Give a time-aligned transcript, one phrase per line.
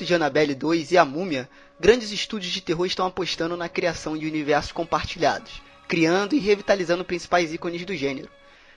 [0.00, 4.16] lançamento de Annabelle 2 e A Múmia, grandes estúdios de terror estão apostando na criação
[4.16, 8.28] de universos compartilhados, criando e revitalizando principais ícones do gênero.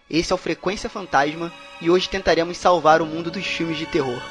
[0.09, 4.21] Esse é o Frequência Fantasma e hoje tentaremos salvar o mundo dos filmes de terror.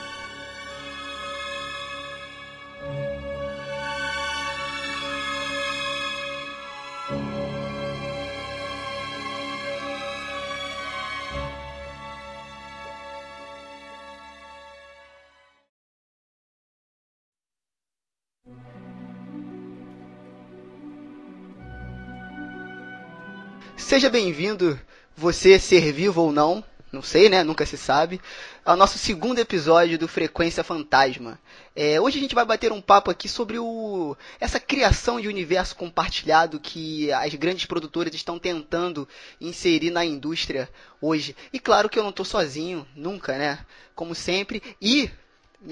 [23.93, 24.81] Seja bem-vindo,
[25.15, 27.45] você ser vivo ou não, não sei, né?
[27.45, 28.23] Nunca se sabe,
[28.65, 31.39] ao nosso segundo episódio do Frequência Fantasma.
[31.77, 35.77] É, hoje a gente vai bater um papo aqui sobre o, essa criação de universo
[35.77, 39.07] compartilhado que as grandes produtoras estão tentando
[39.39, 41.37] inserir na indústria hoje.
[41.53, 43.59] E claro que eu não estou sozinho, nunca, né?
[43.95, 44.63] Como sempre.
[44.81, 45.11] E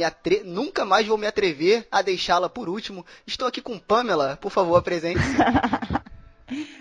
[0.04, 0.42] atre...
[0.44, 3.06] nunca mais vou me atrever a deixá-la por último.
[3.26, 5.36] Estou aqui com Pamela, por favor, apresente-se.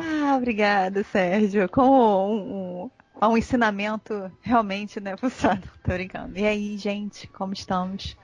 [0.00, 1.68] Ah, obrigada, Sérgio.
[1.68, 2.90] Com um,
[3.22, 5.16] um, um ensinamento realmente, né?
[5.84, 6.38] Tô brincando.
[6.38, 8.16] E aí, gente, como estamos?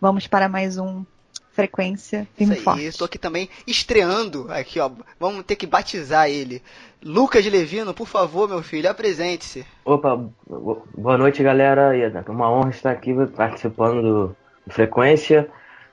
[0.00, 1.04] Vamos para mais um
[1.52, 2.84] Frequência Isso Firme aí, Forte.
[2.84, 4.90] estou aqui também estreando aqui, ó.
[5.18, 6.62] Vamos ter que batizar ele.
[7.02, 9.64] Lucas Levino, por favor, meu filho, apresente-se.
[9.84, 11.96] Opa, bo- boa noite, galera.
[11.96, 14.36] É uma honra estar aqui participando do
[14.68, 15.48] Frequência.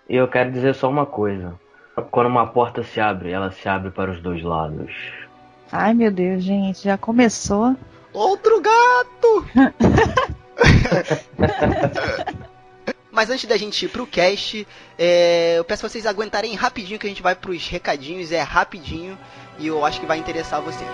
[0.09, 1.57] E eu quero dizer só uma coisa.
[2.11, 4.91] Quando uma porta se abre, ela se abre para os dois lados.
[5.75, 7.75] Ai, meu Deus, gente, já começou.
[8.13, 9.47] Outro gato!
[13.11, 14.67] Mas antes da gente ir pro cast,
[14.99, 19.17] é, eu peço pra vocês aguentarem rapidinho que a gente vai pros recadinhos, é rapidinho
[19.57, 20.87] e eu acho que vai interessar vocês.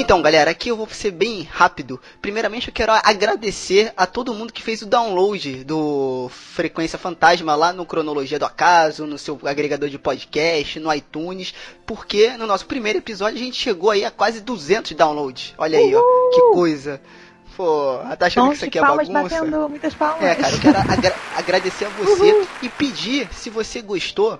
[0.00, 2.00] Então, galera, aqui eu vou ser bem rápido.
[2.22, 7.72] Primeiramente, eu quero agradecer a todo mundo que fez o download do Frequência Fantasma lá
[7.72, 11.52] no Cronologia do Acaso, no seu agregador de podcast, no iTunes,
[11.84, 15.52] porque no nosso primeiro episódio a gente chegou aí a quase 200 downloads.
[15.58, 16.00] Olha aí, ó,
[16.32, 17.00] que coisa.
[17.56, 19.34] Pô, tá achando Sons que isso aqui é palmas bagunça?
[19.40, 20.22] batendo muitas palmas.
[20.22, 24.38] É, cara, eu quero agra- agradecer a você e pedir, se você gostou,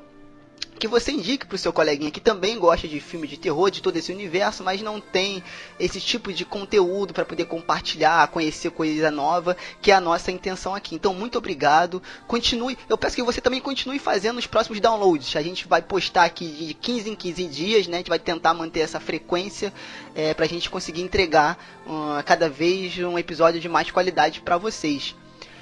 [0.79, 3.97] que você indique pro seu coleguinha que também gosta de filme de terror, de todo
[3.97, 5.43] esse universo, mas não tem
[5.79, 10.75] esse tipo de conteúdo para poder compartilhar, conhecer coisa nova, que é a nossa intenção
[10.75, 10.95] aqui.
[10.95, 12.03] Então, muito obrigado.
[12.27, 15.37] Continue, eu peço que você também continue fazendo os próximos downloads.
[15.37, 17.97] A gente vai postar aqui de 15 em 15 dias, né?
[17.97, 19.73] A gente vai tentar manter essa frequência
[20.15, 25.15] é, pra gente conseguir entregar ah, cada vez um episódio de mais qualidade para vocês.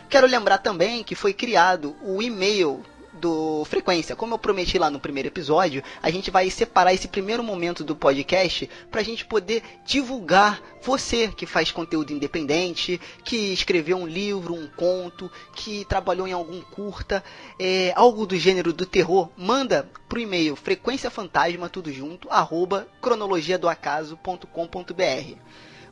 [0.08, 2.84] Quero lembrar também que foi criado o e-mail
[3.16, 4.14] do Frequência.
[4.14, 7.96] Como eu prometi lá no primeiro episódio, a gente vai separar esse primeiro momento do
[7.96, 14.54] podcast para a gente poder divulgar você que faz conteúdo independente, que escreveu um livro,
[14.54, 17.24] um conto, que trabalhou em algum curta,
[17.58, 25.36] é, algo do gênero do terror, manda pro e-mail frequênciafantasma tudo junto arroba cronologiadoacaso.com.br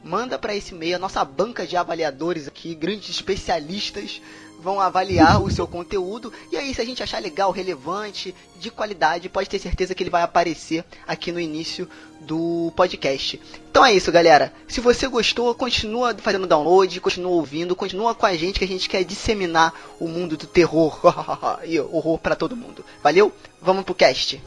[0.05, 4.21] manda para esse e-mail a nossa banca de avaliadores aqui, grandes especialistas
[4.61, 9.29] vão avaliar o seu conteúdo e aí se a gente achar legal, relevante, de qualidade,
[9.29, 11.89] pode ter certeza que ele vai aparecer aqui no início
[12.21, 13.41] do podcast.
[13.71, 14.53] Então é isso, galera.
[14.67, 18.89] Se você gostou, continua fazendo download, continua ouvindo, continua com a gente que a gente
[18.89, 20.99] quer disseminar o mundo do terror
[21.65, 22.85] e horror para todo mundo.
[23.03, 23.33] Valeu?
[23.61, 24.41] Vamos pro cast.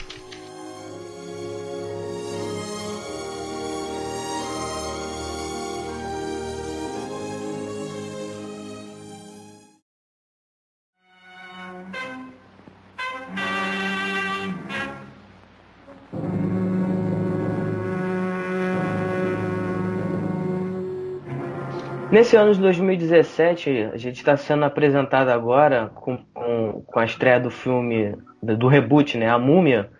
[22.17, 27.39] Nesse ano de 2017, a gente está sendo apresentado agora com, com, com a estreia
[27.39, 29.29] do filme, do reboot, né?
[29.29, 29.91] A Múmia,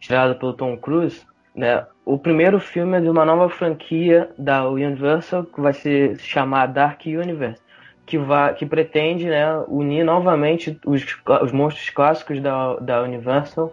[0.00, 1.20] estrelado pelo Tom Cruise.
[1.54, 1.84] Né?
[2.02, 7.02] O primeiro filme é de uma nova franquia da Universal, que vai se chamar Dark
[7.04, 7.60] Universe,
[8.06, 11.04] que, vai, que pretende né, unir novamente os,
[11.42, 13.70] os monstros clássicos da, da Universal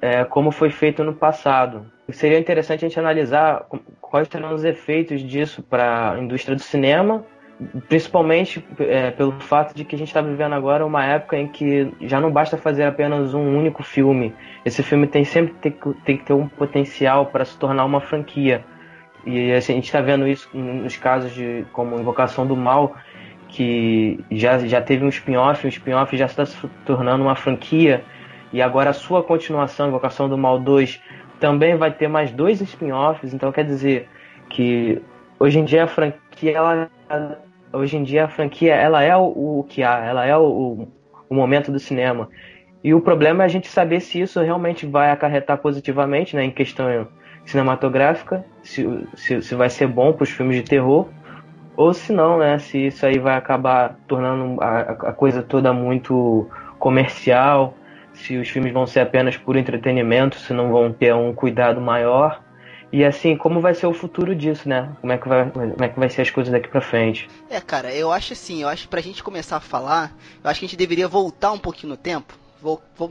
[0.00, 1.86] é, como foi feito no passado.
[2.10, 3.66] Seria interessante a gente analisar
[4.10, 7.24] quais serão os efeitos disso para a indústria do cinema,
[7.88, 11.90] principalmente é, pelo fato de que a gente está vivendo agora uma época em que
[12.02, 14.34] já não basta fazer apenas um único filme.
[14.64, 15.72] Esse filme tem sempre tem,
[16.04, 18.64] tem que ter um potencial para se tornar uma franquia.
[19.24, 22.94] E assim, a gente está vendo isso nos casos de como Invocação do Mal,
[23.48, 28.04] que já, já teve um spin-off, o spin-off já está se tornando uma franquia,
[28.52, 31.00] e agora a sua continuação, Invocação do Mal 2,
[31.40, 34.08] também vai ter mais dois spin-offs, então quer dizer
[34.48, 35.02] que
[35.38, 36.90] hoje em dia a franquia ela,
[37.72, 40.88] hoje em dia a franquia ela é o, o que há, ela é o,
[41.28, 42.28] o momento do cinema.
[42.82, 46.50] E o problema é a gente saber se isso realmente vai acarretar positivamente né, em
[46.50, 47.08] questão
[47.44, 51.08] cinematográfica, se, se, se vai ser bom para os filmes de terror,
[51.76, 56.48] ou se não, né, se isso aí vai acabar tornando a, a coisa toda muito
[56.78, 57.74] comercial,
[58.16, 62.42] se os filmes vão ser apenas por entretenimento, se não vão ter um cuidado maior.
[62.92, 64.92] E assim, como vai ser o futuro disso, né?
[65.00, 67.28] Como é que vai, como é que vai ser as coisas daqui pra frente?
[67.50, 70.60] É, cara, eu acho assim, eu acho que pra gente começar a falar, eu acho
[70.60, 72.38] que a gente deveria voltar um pouquinho no tempo.
[72.62, 73.10] Vou, vou,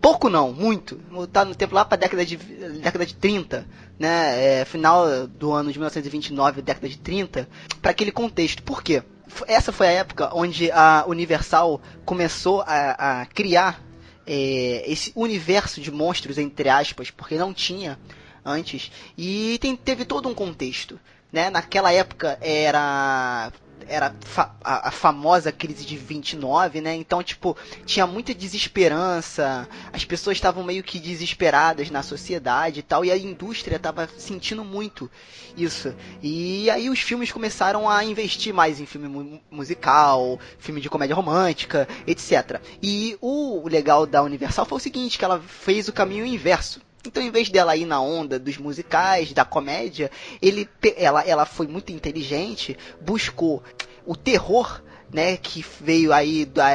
[0.00, 1.00] pouco não, muito.
[1.10, 3.66] Voltar no tempo lá pra década de, década de 30,
[3.98, 4.60] né?
[4.60, 7.48] É, final do ano de 1929, década de 30,
[7.80, 8.62] para aquele contexto.
[8.62, 9.02] Por quê?
[9.46, 13.80] Essa foi a época onde a Universal começou a, a criar
[14.26, 17.98] é, esse universo de monstros, entre aspas, porque não tinha
[18.44, 18.90] antes.
[19.16, 20.98] E tem, teve todo um contexto.
[21.32, 21.50] Né?
[21.50, 23.52] Naquela época era
[23.88, 26.94] era fa a, a, famosa crise de 29, né?
[26.94, 33.04] Então, tipo, tinha muita desesperança, as pessoas estavam meio que desesperadas na sociedade e tal,
[33.04, 35.10] e a indústria estava sentindo muito
[35.56, 35.94] isso.
[36.22, 41.16] E aí os filmes começaram a investir mais em filme mu musical, filme de comédia
[41.16, 42.60] romântica, etc.
[42.82, 46.80] E o legal da Universal foi o seguinte, que ela fez o caminho inverso.
[47.06, 50.10] Então, em vez dela ir na onda dos musicais, da comédia,
[50.40, 53.62] ele, ela, ela foi muito inteligente, buscou
[54.04, 54.82] o terror,
[55.12, 56.70] né, que veio aí da,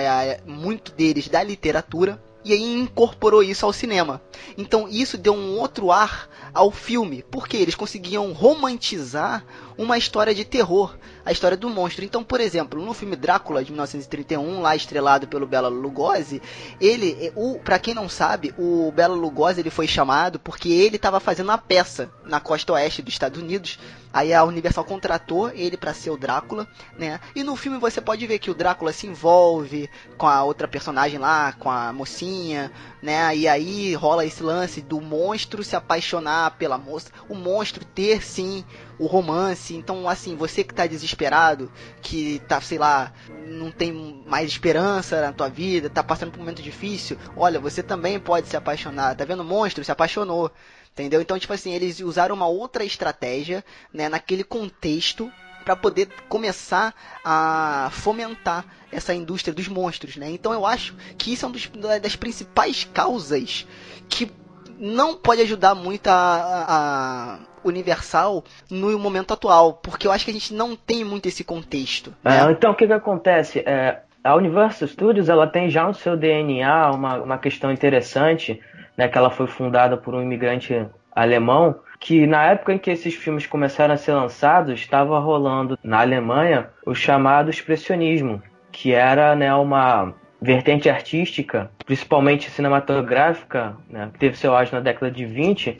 [0.45, 4.21] muito deles da literatura, e aí incorporou isso ao cinema.
[4.55, 9.43] Então isso deu um outro ar ao filme, porque eles conseguiam romantizar
[9.77, 10.95] uma história de terror,
[11.25, 12.05] a história do monstro.
[12.05, 16.41] Então, por exemplo, no filme Drácula de 1931, lá estrelado pelo Bela Lugosi,
[16.79, 20.95] ele, eh, o, para quem não sabe, o Bela Lugosi ele foi chamado porque ele
[20.95, 23.79] estava fazendo uma peça na costa oeste dos Estados Unidos.
[24.15, 26.65] Aí a Universal contratou ele para ser o Drácula,
[26.97, 27.19] né?
[27.35, 31.19] E no filme você pode ver que o Drácula se envolve com a outra personagem
[31.19, 32.71] lá, com a mocinha,
[33.01, 33.35] né?
[33.35, 38.63] E aí rola esse lance do monstro se apaixonar pela moça, o monstro ter sim
[38.97, 39.75] o romance.
[39.75, 41.69] Então, assim, você que tá desesperado,
[42.01, 43.11] que tá, sei lá,
[43.45, 47.83] não tem mais esperança na tua vida, tá passando por um momento difícil, olha, você
[47.83, 49.13] também pode se apaixonar.
[49.13, 49.83] Tá vendo o monstro?
[49.83, 50.49] Se apaixonou.
[50.95, 51.19] Entendeu?
[51.19, 55.29] Então, tipo assim, eles usaram uma outra estratégia, né, naquele contexto
[55.65, 56.93] para poder começar
[57.23, 60.29] a fomentar essa indústria dos monstros, né?
[60.29, 63.67] Então eu acho que isso é uma das principais causas
[64.07, 64.31] que
[64.79, 70.33] não pode ajudar muito a, a Universal no momento atual, porque eu acho que a
[70.33, 72.13] gente não tem muito esse contexto.
[72.23, 72.39] Né?
[72.39, 73.59] É, então o que, que acontece?
[73.59, 78.61] É, a Universal Studios ela tem já no seu DNA uma, uma questão interessante,
[78.97, 80.85] né, que ela foi fundada por um imigrante
[81.15, 86.01] alemão, que na época em que esses filmes começaram a ser lançados, estava rolando na
[86.01, 94.37] Alemanha o chamado expressionismo, que era né, uma vertente artística, principalmente cinematográfica, né, que teve
[94.37, 95.77] seu auge na década de 20,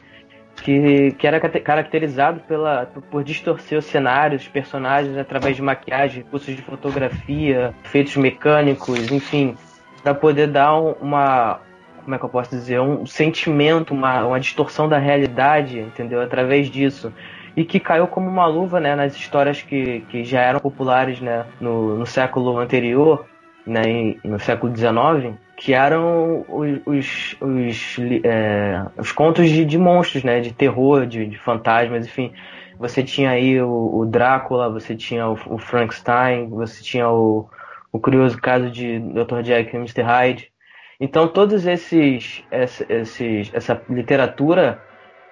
[0.55, 6.55] que, que era caracterizado pela, por distorcer os cenários, os personagens através de maquiagem, recursos
[6.55, 9.55] de fotografia, efeitos mecânicos, enfim,
[10.01, 11.59] para poder dar uma,
[12.05, 16.21] como é que eu posso dizer, um sentimento, uma, uma distorção da realidade, entendeu?
[16.21, 17.11] Através disso.
[17.57, 21.45] E que caiu como uma luva né, nas histórias que, que já eram populares né,
[21.59, 23.25] no, no século anterior,
[23.65, 30.23] né, no século XIX, que eram os, os, os, é, os contos de, de, monstros,
[30.23, 32.31] né, de terror, de, de, fantasmas, enfim.
[32.77, 37.49] Você tinha aí o, o Drácula, você tinha o, o, Frankenstein, você tinha o,
[37.91, 39.41] o curioso caso de Dr.
[39.41, 40.01] Jack e Mr.
[40.03, 40.54] Hyde.
[40.99, 42.43] Então todos esses,
[42.89, 44.81] esses essa literatura,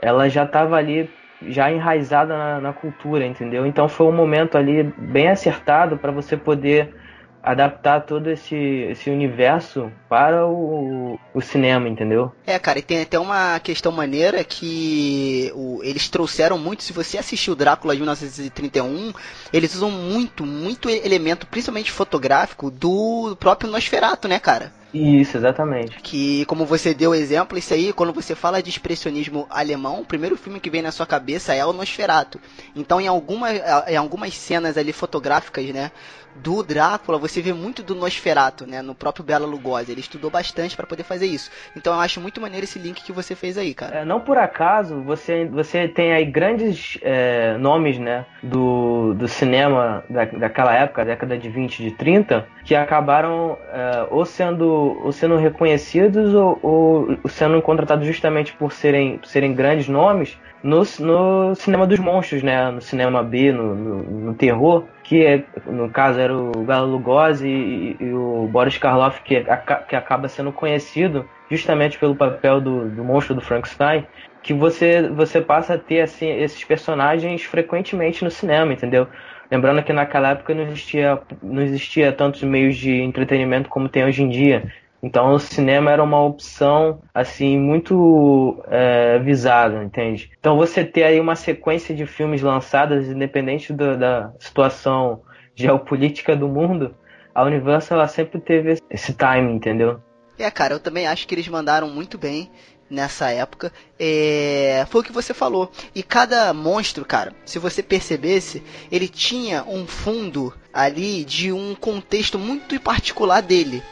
[0.02, 1.10] ela já estava ali
[1.48, 3.66] já enraizada na, na, cultura, entendeu?
[3.66, 6.96] Então foi um momento ali bem acertado para você poder
[7.42, 12.32] adaptar todo esse, esse universo para o, o cinema, entendeu?
[12.48, 16.84] É, cara, e tem até uma questão maneira que o, eles trouxeram muito.
[16.84, 19.12] Se você assistiu Drácula de 1931,
[19.52, 24.72] eles usam muito, muito elemento, principalmente fotográfico, do próprio Nosferatu, né, cara?
[24.94, 25.98] Isso, exatamente.
[26.02, 30.38] Que, como você deu exemplo, isso aí, quando você fala de expressionismo alemão, o primeiro
[30.38, 32.40] filme que vem na sua cabeça é o Nosferatu.
[32.76, 33.50] Então, em, alguma,
[33.88, 35.92] em algumas cenas ali fotográficas, né,
[36.36, 38.82] do Drácula, você vê muito do Nosferatu, né?
[38.82, 39.92] No próprio Bela Lugosi.
[39.92, 41.52] Ele estudou bastante para poder fazer isso.
[41.76, 44.00] Então eu acho muito maneiro esse link que você fez aí, cara.
[44.00, 48.26] É, não por acaso, você, você tem aí grandes é, nomes, né?
[48.42, 54.26] Do, do cinema da, daquela época, década de 20, de 30, que acabaram é, ou,
[54.26, 54.68] sendo,
[55.04, 60.84] ou sendo reconhecidos ou, ou sendo contratados justamente por serem, por serem grandes nomes no,
[61.00, 62.72] no cinema dos monstros, né?
[62.72, 67.48] No cinema B, no, no, no terror, que é, no caso era o Galo Lugosi
[67.48, 69.44] e, e, o Boris Karloff, que,
[69.88, 74.06] que acaba sendo conhecido justamente pelo papel do, do monstro do Frankenstein,
[74.42, 79.08] que você, você passa a ter assim, esses personagens frequentemente no cinema, entendeu?
[79.52, 84.24] Lembrando que naquela época não existia, não existia tantos meios de entretenimento como tem hoje
[84.24, 84.64] em dia.
[85.04, 90.32] Então o cinema era uma opção assim muito é, visada, entende?
[90.40, 95.22] Então você ter aí uma sequência de filmes lançados, independente do, da situação
[95.54, 96.96] geopolítica do mundo,
[97.36, 100.00] a Universal ela sempre teve esse time, entendeu?
[100.40, 102.50] É, cara, eu também acho que eles mandaram muito bem
[102.90, 103.74] nessa época.
[104.00, 104.86] É...
[104.90, 105.70] Foi o que você falou.
[105.94, 112.40] E cada monstro, cara, se você percebesse, ele tinha um fundo ali de um contexto
[112.40, 113.84] muito particular dele.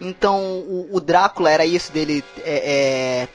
[0.00, 2.24] Então o, o Drácula era isso dele.
[2.38, 3.28] É, é,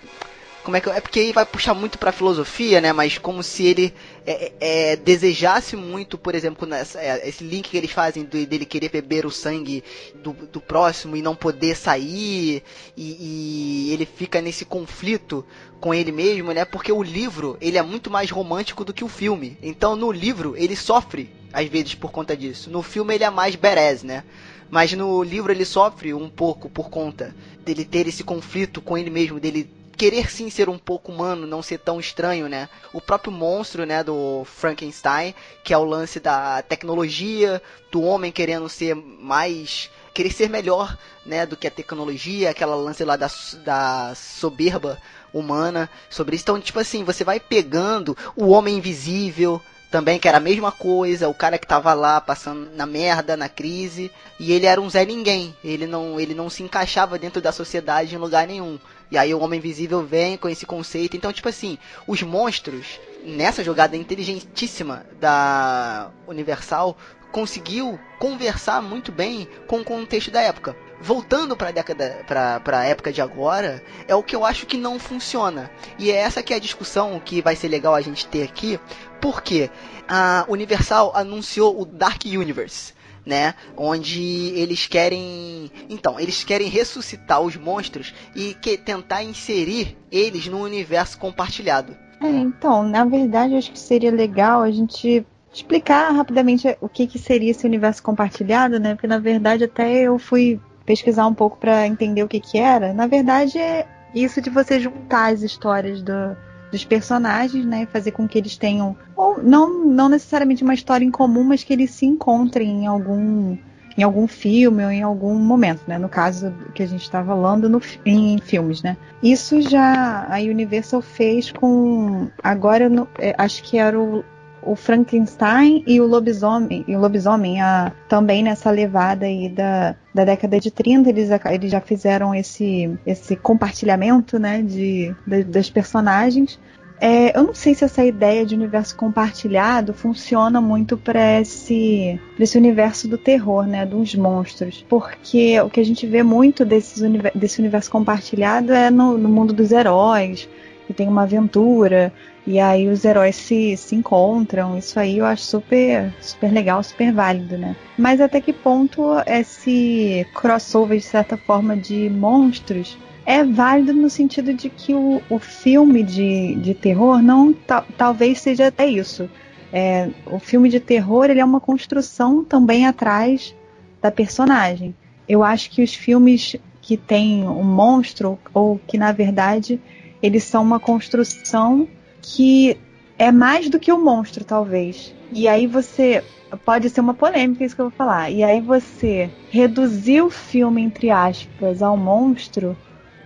[0.65, 2.91] como é que é porque aí vai puxar muito para filosofia, né?
[2.91, 3.93] Mas como se ele
[4.25, 8.43] é, é, é, desejasse muito, por exemplo, nessa, é, esse link que eles fazem do,
[8.47, 9.83] dele querer beber o sangue
[10.23, 12.63] do, do próximo e não poder sair
[12.97, 15.45] e, e, ele fica nesse conflito
[15.79, 16.65] com ele mesmo, né?
[16.65, 19.59] Porque o livro ele é muito mais romântico do que o filme.
[19.61, 22.71] Então no livro ele sofre às vezes por conta disso.
[22.71, 24.23] No filme ele é mais badass, né?
[24.69, 29.09] Mas no livro ele sofre um pouco por conta dele ter esse conflito com ele
[29.09, 32.69] mesmo, dele querer sim ser um pouco humano, não ser tão estranho, né?
[32.93, 38.67] O próprio monstro, né, do Frankenstein, que é o lance da tecnologia, do homem querendo
[38.67, 43.29] ser mais querer ser melhor, né, do que a tecnologia, aquela lance lá da,
[43.65, 44.97] da soberba
[45.33, 46.43] humana sobre isso.
[46.43, 49.61] Então, tipo assim, você vai pegando o homem invisível,
[49.91, 53.47] também, que era a mesma coisa, o cara que tava lá passando na merda, na
[53.47, 55.55] crise, e ele era um Zé Ninguém.
[55.63, 58.79] Ele não, ele não se encaixava dentro da sociedade em lugar nenhum.
[59.09, 61.15] E aí o Homem Invisível vem com esse conceito.
[61.15, 61.77] Então, tipo assim,
[62.07, 66.97] os monstros, nessa jogada inteligentíssima da Universal,
[67.31, 72.85] conseguiu conversar muito bem com o contexto da época voltando para a década para a
[72.85, 76.53] época de agora é o que eu acho que não funciona e é essa que
[76.53, 78.79] é a discussão que vai ser legal a gente ter aqui
[79.25, 79.71] porque
[80.07, 82.93] a Universal anunciou o Dark Universe
[83.25, 83.55] né?
[83.75, 84.21] Onde
[84.55, 91.17] eles querem, então, eles querem ressuscitar os monstros e que tentar inserir eles no universo
[91.17, 91.97] compartilhado.
[92.21, 97.17] É, então, na verdade, acho que seria legal a gente explicar rapidamente o que, que
[97.17, 98.93] seria esse universo compartilhado, né?
[98.93, 102.93] Porque na verdade até eu fui pesquisar um pouco para entender o que que era.
[102.93, 106.37] Na verdade, é isso de você juntar as histórias do,
[106.71, 111.11] dos personagens, né, fazer com que eles tenham ou não não necessariamente uma história em
[111.11, 113.57] comum, mas que eles se encontrem em algum
[113.97, 115.97] em algum filme ou em algum momento, né?
[115.97, 118.97] No caso que a gente está falando no, em filmes, né?
[119.23, 124.23] Isso já a Universal fez com agora eu é, acho que era o
[124.65, 130.25] o Frankenstein e o lobisomem, e o lobisomem a, também nessa levada aí da, da
[130.25, 136.59] década de 30, eles, eles já fizeram esse, esse compartilhamento né, de, de das personagens.
[136.99, 142.57] É, eu não sei se essa ideia de universo compartilhado funciona muito para esse, esse
[142.57, 147.03] universo do terror, né, dos monstros, porque o que a gente vê muito desses,
[147.35, 150.47] desse universo compartilhado é no, no mundo dos heróis,
[150.85, 152.13] que tem uma aventura,
[152.45, 154.77] e aí os heróis se, se encontram.
[154.77, 157.75] Isso aí eu acho super, super legal, super válido, né?
[157.97, 164.53] Mas até que ponto esse crossover, de certa forma, de monstros é válido no sentido
[164.53, 167.53] de que o, o filme de, de terror não
[167.97, 169.27] talvez seja até isso.
[169.73, 173.55] É, o filme de terror ele é uma construção também atrás
[174.01, 174.95] da personagem.
[175.27, 179.81] Eu acho que os filmes que tem um monstro, ou que na verdade
[180.21, 181.87] eles são uma construção
[182.21, 182.77] que
[183.17, 185.13] é mais do que o um monstro, talvez.
[185.31, 186.23] E aí você.
[186.63, 188.29] Pode ser uma polêmica isso que eu vou falar.
[188.29, 192.77] E aí você reduzir o filme, entre aspas, ao monstro,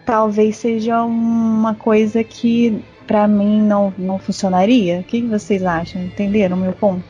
[0.05, 5.00] talvez seja uma coisa que para mim não, não funcionaria.
[5.00, 6.01] O que vocês acham?
[6.01, 7.03] Entenderam o meu ponto?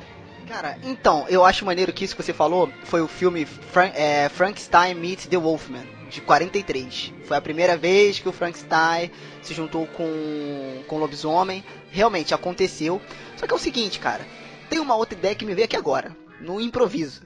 [0.48, 3.48] Cara, então, eu acho maneiro que isso que você falou foi o filme
[3.94, 7.14] é, Frankenstein Meets The Wolfman, de 43.
[7.26, 9.12] Foi a primeira vez que o Frankenstein
[9.42, 11.64] se juntou com, com o lobisomem.
[11.92, 13.02] Realmente aconteceu.
[13.38, 14.26] Só que é o seguinte, cara.
[14.70, 17.22] Tem uma outra ideia que me veio aqui agora, no improviso.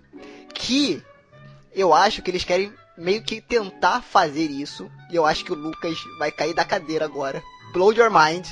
[0.54, 1.02] Que
[1.74, 4.90] eu acho que eles querem meio que tentar fazer isso.
[5.10, 7.42] E eu acho que o Lucas vai cair da cadeira agora.
[7.74, 8.48] Blow your mind.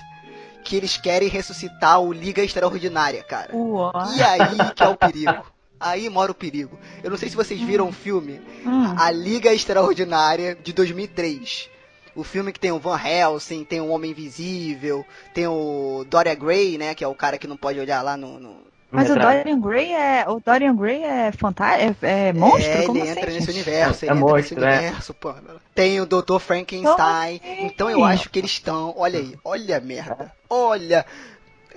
[0.63, 3.55] Que eles querem ressuscitar o Liga Extraordinária, cara.
[3.55, 3.91] Uó.
[4.15, 5.45] E aí que é o perigo.
[5.81, 6.79] Aí mora o perigo.
[7.03, 8.93] Eu não sei se vocês viram o filme Hum.
[8.97, 11.69] A Liga Extraordinária de 2003.
[12.15, 16.77] O filme que tem o Van Helsing, tem o Homem Invisível, tem o Dorian Gray,
[16.77, 18.39] né, que é o cara que não pode olhar lá no...
[18.39, 18.71] no...
[18.91, 19.15] Mas o.
[19.15, 20.25] Dorian Gray é.
[20.27, 21.95] O Dorian Gray é fantástico?
[22.05, 22.69] É, é monstro?
[22.69, 23.55] É, Como ele assim, entra nesse gente?
[23.55, 24.79] universo, É ele entra monstro, nesse é.
[24.79, 25.33] universo, pô.
[25.73, 26.39] Tem o Dr.
[26.39, 27.39] Frankenstein.
[27.41, 27.65] Assim?
[27.65, 30.33] Então eu acho que eles estão, olha aí, olha a merda.
[30.49, 31.05] Olha,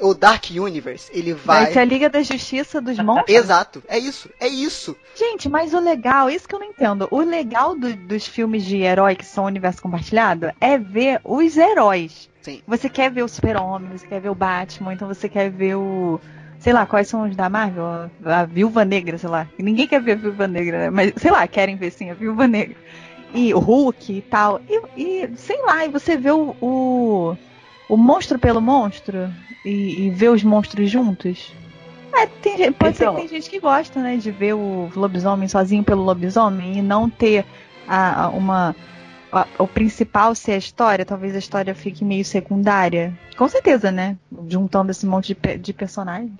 [0.00, 1.64] o Dark Universe, ele vai...
[1.64, 3.36] Vai ser a Liga da Justiça dos Monstros?
[3.36, 4.96] Exato, é isso, é isso.
[5.14, 7.06] Gente, mas o legal, isso que eu não entendo.
[7.10, 12.28] O legal do- dos filmes de herói que são universo compartilhado é ver os heróis.
[12.42, 12.60] Sim.
[12.66, 16.20] Você quer ver o Super-Homem, você quer ver o Batman, então você quer ver o.
[16.58, 18.10] Sei lá, quais são os da Marvel?
[18.24, 19.46] A Viúva Negra, sei lá.
[19.58, 20.90] Ninguém quer ver a Viúva Negra, né?
[20.90, 22.76] mas sei lá, querem ver sim a Viúva Negra.
[23.34, 24.60] E o Hulk e tal.
[24.68, 27.36] E, e, sei lá, e você vê o, o,
[27.88, 29.30] o monstro pelo monstro
[29.64, 31.52] e, e vê os monstros juntos.
[32.12, 35.48] É, tem, pode ser Então- que tem gente que gosta, né, de ver o lobisomem
[35.48, 37.44] sozinho pelo lobisomem e não ter
[37.88, 38.74] a, a- uma.
[39.32, 43.12] a- o principal ser a história, talvez a história fique meio secundária.
[43.36, 44.16] Com certeza, né?
[44.48, 46.30] Juntando esse monte de, de personagens.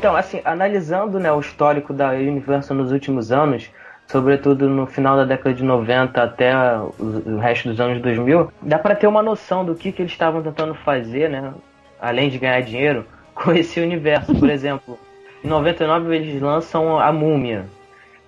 [0.00, 3.70] Então, assim, analisando né, o histórico da Universal nos últimos anos,
[4.06, 8.94] sobretudo no final da década de 90 até o, resto dos anos 2000, dá para
[8.94, 11.52] ter uma noção do que, que eles estavam tentando fazer, né,
[12.00, 14.34] além de ganhar dinheiro, com esse universo.
[14.34, 14.98] Por exemplo,
[15.44, 17.66] em 99 eles lançam A Múmia,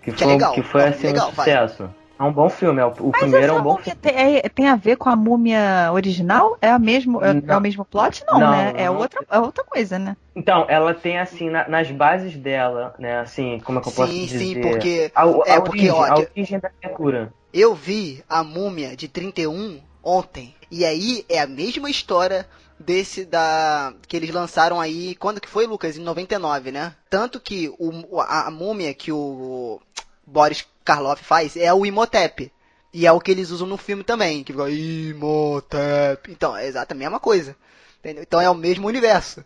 [0.02, 1.86] que Que é foi, legal, que foi assim, legal, um vai.
[2.22, 3.98] É um bom filme, é o, o primeiro é um bom filme.
[4.00, 6.56] tem, é- tem a ver com a múmia original?
[6.62, 8.22] É, a mesmo, é, é o mesmo plot?
[8.28, 8.72] Não, Não, né?
[8.76, 8.96] É não.
[8.96, 10.16] outra, é outra coisa, né?
[10.36, 14.12] Então, ela tem assim, na- nas bases dela, né, assim, como é que eu posso
[14.12, 14.38] Sim, dizer?
[14.38, 17.34] sim, porque A, a é, porque, origem, ó, a que- origem da criatura.
[17.52, 20.54] Eu vi a múmia de 31 ontem.
[20.70, 22.46] E aí é a mesma história
[22.80, 23.92] desse da.
[24.08, 25.14] que eles lançaram aí.
[25.16, 25.98] Quando que foi, Lucas?
[25.98, 26.94] Em 99, né?
[27.10, 29.80] Tanto que o, a, a múmia que o
[30.26, 32.50] Boris Karloff faz é o Imhotep.
[32.94, 34.44] E é o que eles usam no filme também.
[34.44, 36.30] Que fica Imhotep.
[36.30, 37.56] Então, é exatamente a mesma coisa.
[38.00, 38.22] Entendeu?
[38.22, 39.44] Então é o mesmo universo.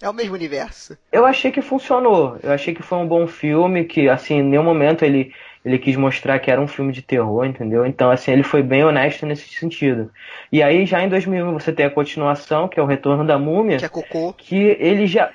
[0.00, 0.96] É o mesmo universo.
[1.10, 2.38] Eu achei que funcionou.
[2.42, 5.32] Eu achei que foi um bom filme, que assim, em nenhum momento ele,
[5.64, 7.84] ele quis mostrar que era um filme de terror, entendeu?
[7.86, 10.10] Então, assim, ele foi bem honesto nesse sentido.
[10.52, 13.78] E aí, já em 2001, você tem a continuação, que é o Retorno da Múmia,
[13.78, 14.32] Que é cocô.
[14.34, 15.30] que ele já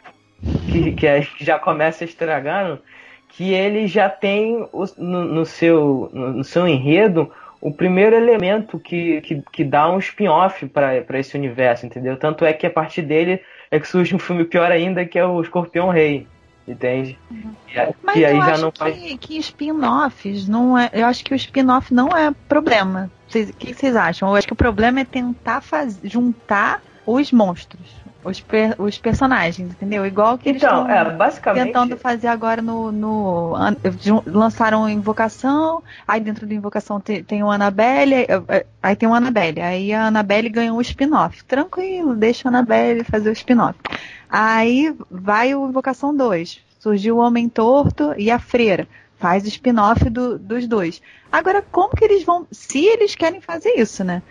[0.71, 2.79] que, que, é- que já começa estragando,
[3.35, 4.67] que ele já tem
[4.97, 9.99] no, no seu no, no seu enredo o primeiro elemento que, que, que dá um
[9.99, 12.17] spin-off para esse universo, entendeu?
[12.17, 13.39] Tanto é que a partir dele
[13.69, 16.27] é que surge um filme pior ainda, que é o Escorpião Rei,
[16.67, 17.17] entende?
[17.73, 18.95] E, a- Mas e aí eu já acho não que, faz.
[19.19, 20.89] que spin-offs não é.
[20.91, 23.11] Eu acho que o spin-off não é problema.
[23.29, 24.29] O que vocês acham?
[24.29, 29.71] Eu acho que o problema é tentar faz, juntar os monstros, os, per- os personagens,
[29.71, 30.05] entendeu?
[30.05, 31.65] Igual que eles Então, estão é, basicamente.
[31.65, 32.91] tentando fazer agora no.
[32.91, 33.53] no
[34.25, 39.61] lançaram Invocação, aí dentro da Invocação tem, tem o Annabelle, aí- aí tem o Annabelle,
[39.61, 41.43] aí a Annabelle ganhou o spin-off.
[41.45, 43.77] Tranquilo, deixa a Annabelle fazer o spin-off.
[44.29, 46.61] Aí vai o Invocação 2.
[46.79, 48.87] Surgiu o Homem Torto e a Freira.
[49.17, 50.99] Faz o spin-off do- dos dois.
[51.31, 52.47] Agora, como que eles vão.
[52.51, 54.21] Se eles querem fazer isso, né?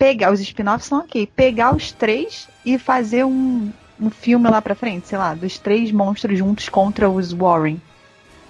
[0.00, 1.26] Pegar, os spin-offs são ok.
[1.26, 5.92] Pegar os três e fazer um, um filme lá pra frente, sei lá, dos três
[5.92, 7.78] monstros juntos contra os Warren.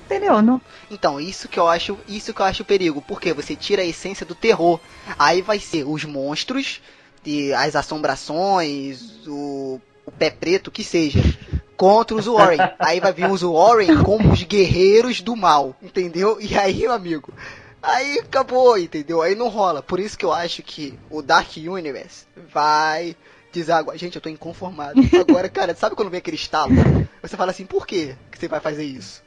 [0.06, 0.40] Entendeu?
[0.40, 3.84] Não, Então, isso que eu acho, isso que eu acho perigo, porque você tira a
[3.84, 4.78] essência do terror.
[5.18, 6.80] Aí vai ser os monstros
[7.26, 11.20] e as assombrações, o, o pé preto, o que seja,
[11.76, 12.58] contra os Warren.
[12.78, 16.38] Aí vai vir os Warren como os guerreiros do mal, entendeu?
[16.40, 17.34] E aí, meu amigo,
[17.82, 19.22] aí acabou, entendeu?
[19.22, 19.82] Aí não rola.
[19.82, 23.16] Por isso que eu acho que o Dark Universe vai
[23.52, 23.96] desaguar.
[23.96, 25.00] Gente, eu tô inconformado.
[25.18, 26.72] Agora, cara, sabe quando vem aquele estalo?
[27.22, 29.22] Você fala assim, por que que você vai fazer isso?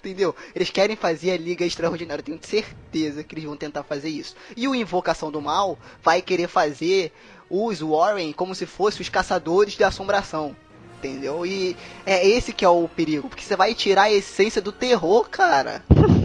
[0.00, 0.34] Entendeu?
[0.54, 2.20] Eles querem fazer a Liga Extraordinária.
[2.20, 4.36] Eu tenho certeza que eles vão tentar fazer isso.
[4.54, 7.10] E o Invocação do Mal vai querer fazer
[7.48, 10.54] os Warren como se fossem os caçadores da assombração.
[10.98, 11.44] Entendeu?
[11.44, 13.28] E é esse que é o perigo.
[13.28, 15.82] Porque você vai tirar a essência do terror, cara.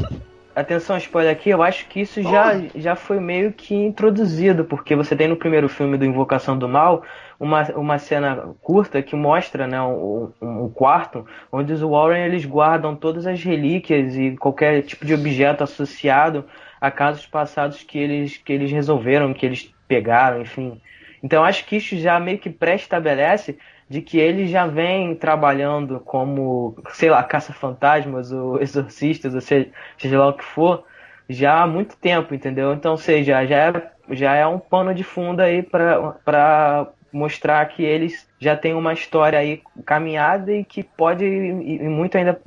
[0.62, 5.16] atenção, spoiler aqui, eu acho que isso já, já foi meio que introduzido, porque você
[5.16, 7.04] tem no primeiro filme do Invocação do Mal
[7.40, 12.96] uma, uma cena curta que mostra né, um, um quarto onde os Warren eles guardam
[12.96, 16.46] todas as relíquias e qualquer tipo de objeto associado
[16.80, 20.82] a casos passados que eles, que eles resolveram, que eles pegaram, enfim.
[21.24, 23.58] Então acho que isso já meio que pré-estabelece
[23.90, 30.20] de que ele já vem trabalhando como, sei lá, caça-fantasmas ou exorcistas, ou seja, seja
[30.20, 30.84] lá o que for,
[31.28, 32.74] já há muito tempo, entendeu?
[32.74, 38.28] Então, seja, já é, já é um pano de fundo aí para mostrar que eles
[38.40, 42.40] já têm uma história aí caminhada e que pode ir, ir muito ainda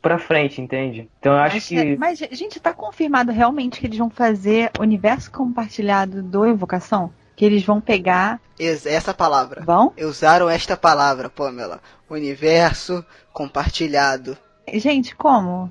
[0.00, 1.08] para frente, entende?
[1.18, 1.96] Então eu acho mas, que.
[1.96, 7.10] Mas, gente, tá confirmado realmente que eles vão fazer universo compartilhado do Evocação?
[7.36, 8.40] Que eles vão pegar.
[8.58, 9.62] Essa palavra.
[9.64, 9.92] Vão?
[9.98, 11.80] Usaram esta palavra, Pamela.
[12.08, 14.36] Universo compartilhado.
[14.72, 15.70] Gente, como?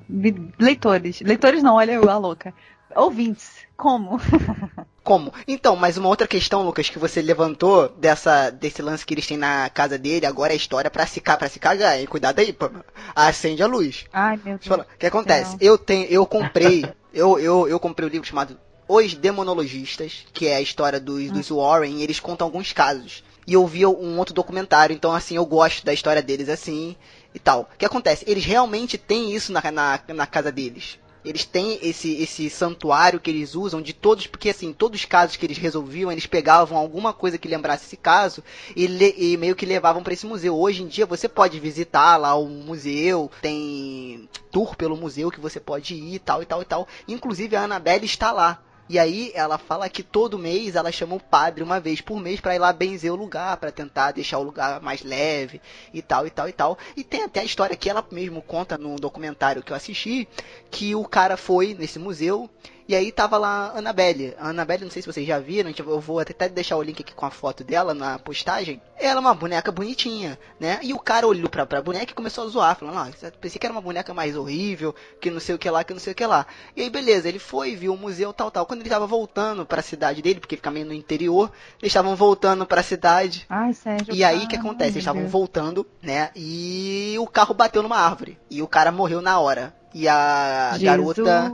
[0.58, 1.20] Leitores.
[1.20, 2.54] Leitores não, olha eu, a louca.
[2.94, 4.20] Ouvintes, como?
[5.02, 5.32] como?
[5.48, 9.36] Então, mas uma outra questão, Lucas, que você levantou dessa, desse lance que eles têm
[9.36, 12.06] na casa dele, agora é história pra se, pra se cagar, hein?
[12.06, 12.84] Cuidado aí, Pamela.
[13.16, 14.04] Acende a luz.
[14.12, 14.80] Ai, meu Deus.
[14.80, 15.56] O que acontece?
[15.60, 18.56] Eu tenho, eu comprei, eu, eu, eu comprei o um livro chamado
[18.88, 23.22] os Demonologistas, que é a história dos, dos Warren, eles contam alguns casos.
[23.46, 26.96] E eu vi um outro documentário, então assim, eu gosto da história deles assim
[27.34, 27.68] e tal.
[27.74, 28.24] O que acontece?
[28.26, 30.98] Eles realmente têm isso na, na, na casa deles.
[31.24, 35.36] Eles têm esse, esse santuário que eles usam de todos, porque assim, todos os casos
[35.36, 38.44] que eles resolviam, eles pegavam alguma coisa que lembrasse esse caso
[38.76, 40.54] e, le, e meio que levavam para esse museu.
[40.54, 45.58] Hoje em dia você pode visitar lá o museu, tem tour pelo museu que você
[45.58, 46.86] pode ir e tal e tal e tal.
[47.08, 48.62] Inclusive a Annabelle está lá.
[48.88, 52.38] E aí ela fala que todo mês ela chama o padre uma vez por mês
[52.38, 55.60] para ir lá benzer o lugar, para tentar deixar o lugar mais leve
[55.92, 56.78] e tal e tal e tal.
[56.94, 60.28] E tem até a história que ela mesmo conta no documentário que eu assisti,
[60.70, 62.50] que o cara foi nesse museu
[62.86, 64.34] e aí tava lá a Annabelle.
[64.38, 67.14] A Annabelle, não sei se vocês já viram, eu vou até deixar o link aqui
[67.14, 68.80] com a foto dela na postagem.
[68.96, 70.78] Ela é uma boneca bonitinha, né?
[70.82, 73.66] E o cara olhou pra, pra boneca e começou a zoar, falando, ah, pensei que
[73.66, 76.16] era uma boneca mais horrível, que não sei o que lá, que não sei o
[76.16, 76.46] que lá.
[76.76, 78.66] E aí, beleza, ele foi, viu o museu, tal, tal.
[78.66, 82.66] Quando ele tava voltando pra cidade dele, porque fica meio no interior, eles estavam voltando
[82.66, 83.46] pra cidade.
[83.48, 84.14] Ai, Sérgio.
[84.14, 84.92] E aí, o que acontece?
[84.92, 86.30] Eles estavam voltando, né?
[86.36, 88.38] E o carro bateu numa árvore.
[88.50, 89.74] E o cara morreu na hora.
[89.94, 91.52] E a Jesus garota,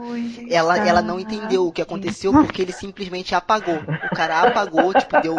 [0.49, 3.77] ela, ela não entendeu o que aconteceu porque ele simplesmente apagou.
[4.11, 5.35] O cara apagou, tipo, deu.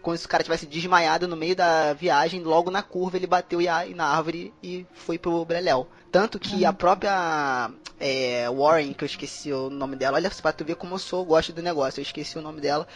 [0.00, 3.60] Como se o cara tivesse desmaiado no meio da viagem, logo na curva ele bateu
[3.94, 5.86] na árvore e foi pro Breléu.
[6.10, 10.64] Tanto que a própria é, Warren, que eu esqueci o nome dela, olha pra tu
[10.64, 12.88] ver como eu sou, gosto do negócio, eu esqueci o nome dela,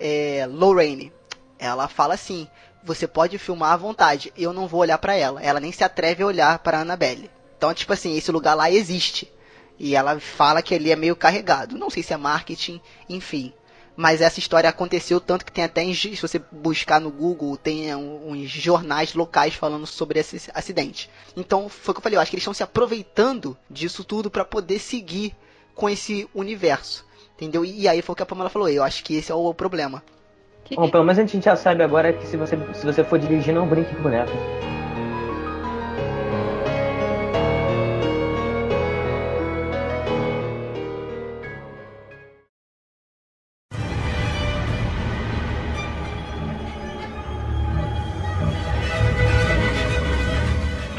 [0.00, 1.12] é Lorraine.
[1.56, 2.48] Ela fala assim:
[2.82, 5.40] você pode filmar à vontade, eu não vou olhar para ela.
[5.40, 7.30] Ela nem se atreve a olhar para Annabelle.
[7.56, 9.32] Então, tipo assim, esse lugar lá existe.
[9.78, 11.76] E ela fala que ele é meio carregado.
[11.76, 13.52] Não sei se é marketing, enfim.
[13.96, 18.50] Mas essa história aconteceu tanto que tem até, se você buscar no Google, tem uns
[18.50, 21.08] jornais locais falando sobre esse acidente.
[21.36, 24.30] Então, foi o que eu falei, eu acho que eles estão se aproveitando disso tudo
[24.30, 25.34] para poder seguir
[25.74, 27.06] com esse universo.
[27.36, 27.64] Entendeu?
[27.64, 30.02] E aí foi o que a Pamela falou, eu acho que esse é o problema.
[30.74, 33.54] Bom, pelo menos a gente já sabe agora que se você, se você for dirigir,
[33.54, 34.32] não brinque com boneco.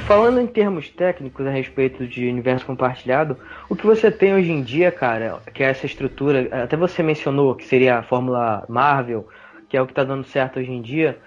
[0.08, 3.36] Falando em termos técnicos a respeito de universo compartilhado,
[3.68, 7.56] o que você tem hoje em dia, cara, que é essa estrutura, até você mencionou
[7.56, 9.28] que seria a fórmula Marvel,
[9.68, 11.18] que é o que está dando certo hoje em dia.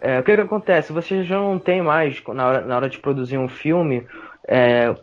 [0.00, 0.92] É, o que, que acontece?
[0.92, 4.06] Você já não tem mais, na hora, na hora de produzir um filme,
[4.46, 4.94] é,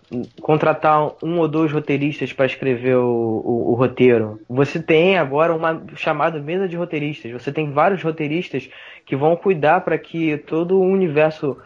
[0.41, 4.39] contratar um ou dois roteiristas para escrever o, o, o, roteiro.
[4.50, 7.34] Você tem agora uma chamada mesa de roteiristas.
[7.34, 8.69] Você tem vários roteiristas
[9.06, 11.58] que vão cuidar para que todo o universo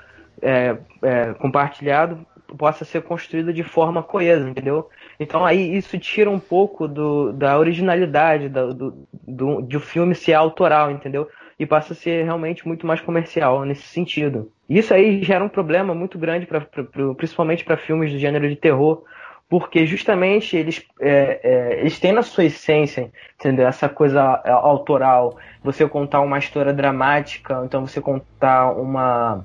[0.42, 2.26] é, é, compartilhado
[2.58, 4.90] possa ser construído de forma coesa, entendeu?
[5.20, 10.34] Então aí isso tira um pouco do, da originalidade do, do, do, do filme ser
[10.34, 11.28] autoral, entendeu?
[11.60, 14.52] E passa a ser realmente muito mais comercial nesse sentido.
[14.70, 18.48] Isso aí gera um problema muito grande, pra, pra, pra principalmente para filmes do gênero
[18.48, 19.04] de terror,
[19.50, 23.68] porque justamente eles, é, é, eles têm na sua essência, entendeu?
[23.68, 29.44] Essa coisa é, autoral, você contar uma história dramática, então você contar uma,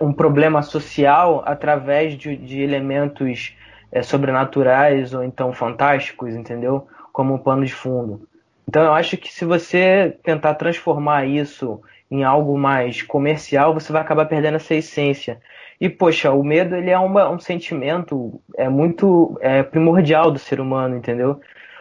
[0.00, 3.56] um problema social através de, de elementos
[3.90, 6.86] é, sobrenaturais ou então fantásticos, entendeu?
[7.12, 8.28] Como um pano de fundo.
[8.68, 14.02] Então eu acho que se você tentar transformar isso em algo mais comercial, você vai
[14.02, 15.40] acabar perdendo essa essência.
[15.80, 20.60] E, poxa, o medo ele é uma, um sentimento é muito é, primordial do ser
[20.60, 21.40] humano, entendeu?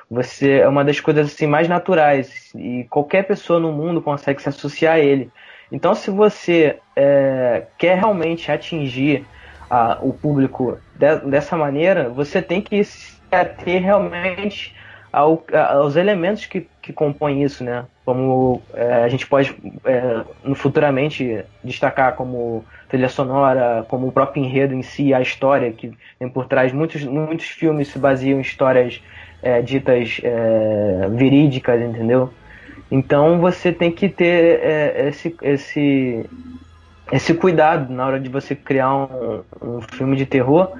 [0.09, 4.49] Você é uma das coisas assim mais naturais e qualquer pessoa no mundo consegue se
[4.49, 5.29] associar a ele.
[5.71, 9.25] Então, se você é, quer realmente atingir
[9.69, 12.81] a, o público de, dessa maneira, você tem que
[13.63, 14.73] ter realmente
[15.11, 17.85] ao, aos elementos que, que compõem isso, né?
[18.05, 20.23] Como é, a gente pode é,
[20.55, 26.29] futuramente destacar como trilha sonora, como o próprio enredo em si, a história que tem
[26.29, 26.71] por trás.
[26.73, 29.01] Muitos, muitos filmes se baseiam em histórias
[29.41, 32.31] é, ditas é, verídicas, entendeu?
[32.91, 36.25] Então você tem que ter é, esse, esse,
[37.11, 40.71] esse cuidado na hora de você criar um, um filme de terror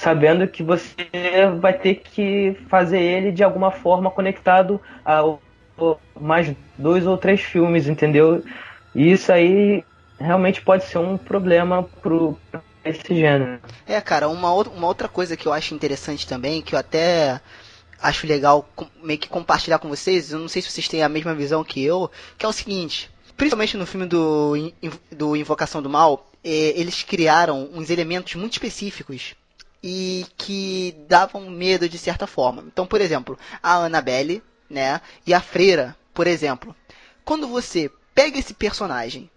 [0.00, 0.94] sabendo que você
[1.60, 5.22] vai ter que fazer ele de alguma forma conectado a
[6.18, 8.42] mais dois ou três filmes, entendeu?
[8.94, 9.84] E isso aí
[10.18, 12.38] realmente pode ser um problema pro
[12.82, 13.60] esse gênero.
[13.86, 17.38] É, cara, uma, uma outra coisa que eu acho interessante também, que eu até
[18.00, 18.66] acho legal
[19.02, 21.84] meio que compartilhar com vocês, eu não sei se vocês têm a mesma visão que
[21.84, 24.72] eu, que é o seguinte, principalmente no filme do,
[25.12, 29.34] do Invocação do Mal, é, eles criaram uns elementos muito específicos
[29.82, 32.62] e que davam medo de certa forma.
[32.66, 36.74] Então, por exemplo, a Annabelle, né, e a freira, por exemplo.
[37.24, 39.30] Quando você pega esse personagem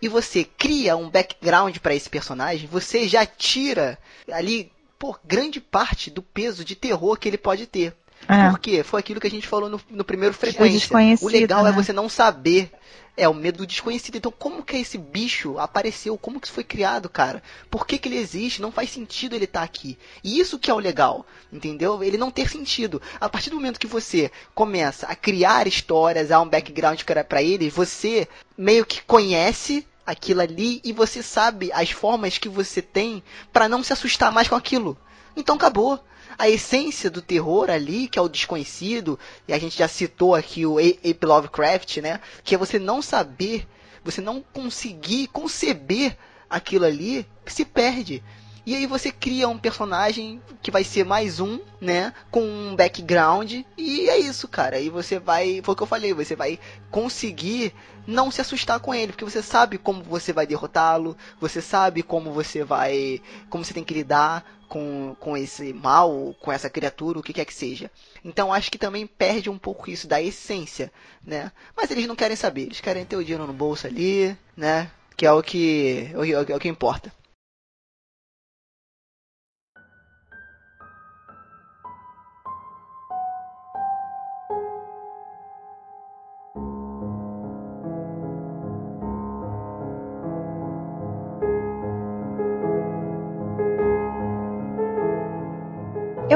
[0.00, 3.98] e você cria um background para esse personagem, você já tira
[4.30, 7.94] ali por grande parte do peso de terror que ele pode ter.
[8.28, 8.50] É.
[8.50, 10.96] Porque foi aquilo que a gente falou no, no primeiro frequência.
[11.26, 11.70] O legal é né?
[11.70, 12.70] é você não saber
[13.16, 14.16] é o medo do desconhecido.
[14.16, 16.18] Então, como que esse bicho apareceu?
[16.18, 17.42] Como que isso foi criado, cara?
[17.70, 18.60] Por que, que ele existe?
[18.60, 19.98] Não faz sentido ele estar tá aqui.
[20.22, 22.02] E isso que é o legal, entendeu?
[22.02, 23.00] Ele não ter sentido.
[23.20, 27.70] A partir do momento que você começa a criar histórias, há um background para ele,
[27.70, 33.68] você meio que conhece aquilo ali e você sabe as formas que você tem para
[33.68, 34.96] não se assustar mais com aquilo.
[35.36, 36.02] Então acabou
[36.38, 40.66] a essência do terror ali, que é o desconhecido, e a gente já citou aqui
[40.66, 42.20] o Ape Lovecraft, né?
[42.42, 43.66] Que é você não saber,
[44.02, 46.16] você não conseguir conceber
[46.48, 48.22] aquilo ali, se perde.
[48.66, 52.14] E aí você cria um personagem que vai ser mais um, né?
[52.30, 53.52] Com um background.
[53.76, 54.80] E é isso, cara.
[54.80, 55.60] E você vai.
[55.62, 56.58] Foi o que eu falei, você vai
[56.90, 57.74] conseguir
[58.06, 59.12] não se assustar com ele.
[59.12, 61.14] Porque você sabe como você vai derrotá-lo.
[61.38, 63.20] Você sabe como você vai.
[63.50, 67.44] Como você tem que lidar com, com esse mal, com essa criatura, o que quer
[67.44, 67.90] que seja.
[68.24, 70.90] Então acho que também perde um pouco isso da essência,
[71.24, 71.52] né?
[71.76, 74.90] Mas eles não querem saber, eles querem ter o dinheiro no bolso ali, né?
[75.16, 77.12] Que é o que, é o que importa.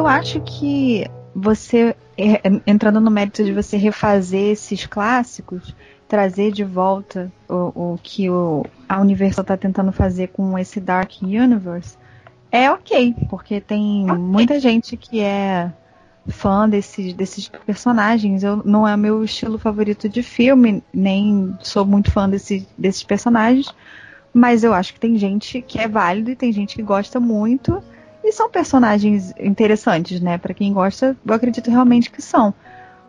[0.09, 5.75] Acho que você, é, entrando no mérito de você refazer esses clássicos,
[6.09, 11.13] trazer de volta o, o que o, a Universal está tentando fazer com esse Dark
[11.23, 11.97] Universe,
[12.51, 15.71] é ok, porque tem muita gente que é
[16.29, 18.43] fã desses, desses personagens.
[18.43, 23.75] Eu, não é meu estilo favorito de filme, nem sou muito fã desse, desses personagens,
[24.33, 27.83] mas eu acho que tem gente que é válido e tem gente que gosta muito.
[28.29, 30.37] E são personagens interessantes, né?
[30.37, 32.53] Para quem gosta, eu acredito realmente que são.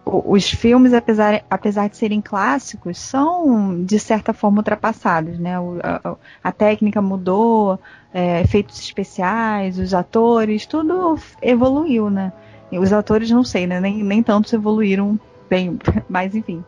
[0.06, 5.60] os filmes, apesar, apesar de serem clássicos, são de certa forma ultrapassados, né?
[5.60, 7.78] O, a, a, técnica mudou,
[8.14, 12.32] é, efeitos especiais, os atores, tudo evoluiu, né?
[12.72, 13.82] Os atores não sei, né?
[13.82, 15.78] Nem, nem tantos evoluíram bem,
[16.08, 16.64] mas enfim.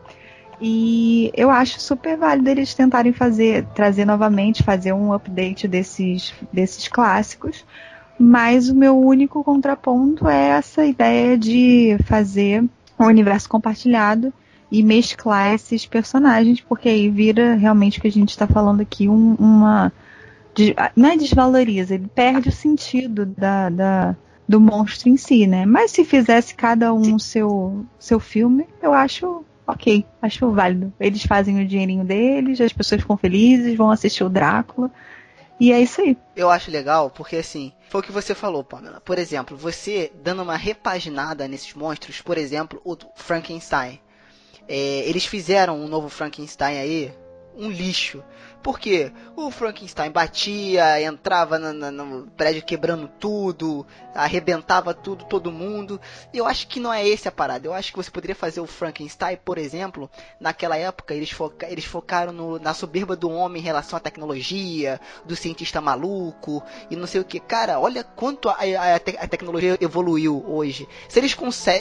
[0.60, 6.86] E eu acho super válido eles tentarem fazer, trazer novamente, fazer um update desses, desses
[6.86, 7.64] clássicos
[8.22, 12.62] mas o meu único contraponto é essa ideia de fazer
[12.96, 14.32] um universo compartilhado
[14.70, 19.08] e mesclar esses personagens, porque aí vira realmente o que a gente está falando aqui
[19.08, 19.92] um, uma.
[20.94, 24.16] Não é desvaloriza, ele perde o sentido da, da,
[24.48, 25.66] do monstro em si, né?
[25.66, 30.92] Mas se fizesse cada um seu, seu filme, eu acho ok, acho válido.
[31.00, 34.92] Eles fazem o dinheirinho deles, as pessoas ficam felizes, vão assistir o Drácula.
[35.60, 36.16] E é isso aí.
[36.34, 39.00] Eu acho legal porque, assim, foi o que você falou, Pamela.
[39.00, 44.00] Por exemplo, você dando uma repaginada nesses monstros, por exemplo, o Frankenstein.
[44.68, 47.14] É, eles fizeram um novo Frankenstein aí,
[47.56, 48.24] um lixo.
[48.62, 56.00] Porque o Frankenstein batia, entrava no prédio quebrando tudo, arrebentava tudo, todo mundo.
[56.32, 57.66] Eu acho que não é esse a parada.
[57.66, 61.84] Eu acho que você poderia fazer o Frankenstein, por exemplo, naquela época eles, foca eles
[61.84, 67.06] focaram no, na soberba do homem em relação à tecnologia, do cientista maluco e não
[67.06, 67.40] sei o que.
[67.40, 70.88] Cara, olha quanto a, a, a, te a tecnologia evoluiu hoje.
[71.08, 71.36] Se eles,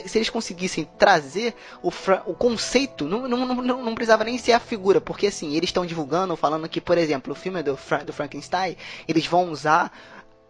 [0.05, 1.89] se eles conseguissem trazer o,
[2.25, 5.85] o conceito, não, não, não, não precisava nem ser a figura, porque assim, eles estão
[5.85, 8.75] divulgando, falando que, por exemplo, o filme do, Fra do Frankenstein,
[9.07, 9.91] eles vão usar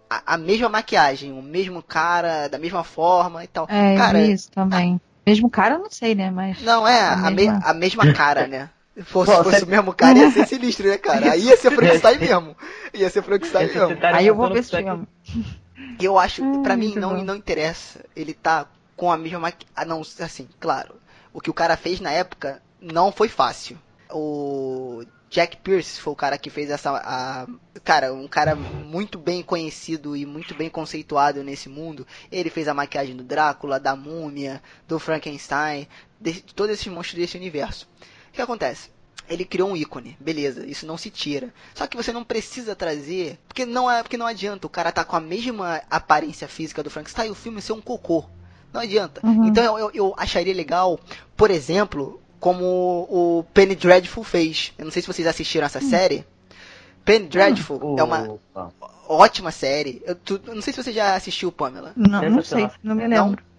[0.10, 3.66] a, a, mesma maquiagem, o mesmo cara, da mesma forma e tal.
[3.70, 4.96] É, cara, isso também.
[4.96, 5.30] A...
[5.30, 6.30] Mesmo cara, não sei, né?
[6.30, 6.62] Mas.
[6.62, 7.54] Não, é, a, a, mesma...
[7.54, 8.70] Me, a mesma cara, né?
[8.96, 9.66] Se fosse, Pô, fosse você...
[9.66, 11.32] o mesmo cara, ia ser sinistro, né, cara?
[11.32, 12.58] Aí ia ser Frankenstein mesmo.
[12.94, 13.96] Ia ser Frankenstein mesmo.
[13.98, 15.08] Tá Aí eu vou ver esse filme.
[16.00, 18.04] Eu acho, hum, pra mim, não, não interessa.
[18.16, 18.66] Ele tá
[18.98, 19.68] com a mesma maquiagem.
[19.76, 20.96] Ah, não, assim, claro.
[21.34, 23.78] O que o cara fez na época não foi fácil.
[24.10, 26.91] O Jack Pierce foi o cara que fez essa.
[26.91, 27.48] A,
[27.86, 32.06] cara, um cara muito bem conhecido e muito bem conceituado nesse mundo.
[32.30, 35.88] Ele fez a maquiagem do Drácula, da Múmia, do Frankenstein,
[36.20, 37.88] de, de todos esses monstros desse universo.
[38.28, 38.89] O que acontece?
[39.30, 41.54] Ele criou um ícone, beleza, isso não se tira.
[41.74, 45.06] Só que você não precisa trazer, porque não é, porque não adianta o cara tá
[45.06, 48.26] com a mesma aparência física do Frankenstein e o filme ser um cocô.
[48.74, 49.26] Não adianta.
[49.26, 49.46] Uhum.
[49.48, 51.00] Então eu, eu, eu acharia legal,
[51.38, 54.73] por exemplo, como o Penny Dreadful fez.
[54.77, 55.89] Eu não sei se vocês assistiram essa hum.
[55.89, 56.25] série.
[57.06, 57.95] Penny Dreadful hum.
[57.99, 58.39] é uma
[59.08, 60.01] ótima série.
[60.04, 61.93] Eu, tu, não sei se você já assistiu, Pamela.
[61.95, 63.43] Não, não sei, não me lembro.
[63.43, 63.51] Não?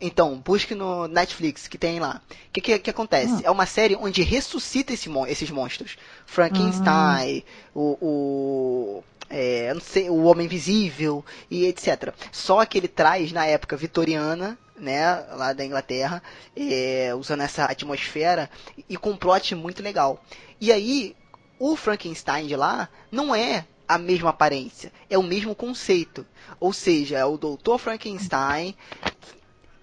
[0.00, 2.20] Então, busque no Netflix, que tem lá.
[2.30, 3.34] O que, que, que, acontece?
[3.34, 3.40] Hum.
[3.44, 5.96] É uma série onde ressuscita esse, esses monstros.
[6.26, 7.80] Frankenstein, hum.
[7.80, 12.14] o, o é, não sei, o Homem Invisível e etc.
[12.32, 16.22] Só que ele traz na época vitoriana né, lá da Inglaterra,
[16.56, 18.50] é, usando essa atmosfera
[18.88, 20.22] e com um plot muito legal.
[20.60, 21.16] E aí,
[21.58, 26.26] o Frankenstein de lá não é a mesma aparência, é o mesmo conceito.
[26.58, 27.78] Ou seja, é o Dr.
[27.78, 28.74] Frankenstein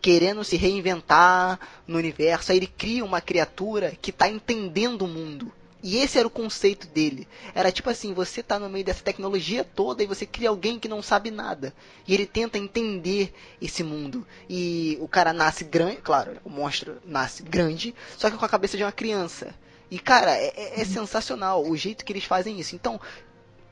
[0.02, 5.54] querendo se reinventar no universo, aí ele cria uma criatura que está entendendo o mundo.
[5.84, 7.28] E esse era o conceito dele.
[7.56, 10.88] Era tipo assim, você tá no meio dessa tecnologia toda e você cria alguém que
[10.88, 11.74] não sabe nada.
[12.08, 14.26] E ele tenta entender esse mundo.
[14.50, 18.78] E o cara nasce grande, claro, o monstro nasce grande, só que com a cabeça
[18.78, 19.56] de uma criança.
[19.90, 22.76] E cara, é, é, é sensacional o jeito que eles fazem isso.
[22.76, 23.00] Então,